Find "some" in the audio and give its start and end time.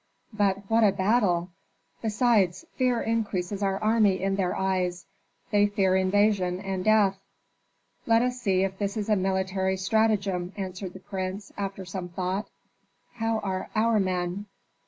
11.85-12.09